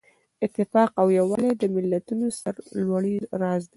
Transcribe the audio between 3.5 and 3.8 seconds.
دی.